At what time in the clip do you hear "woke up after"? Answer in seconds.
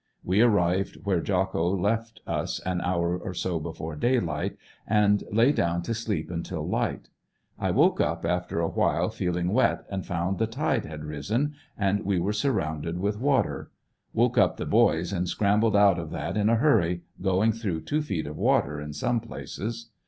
7.69-8.59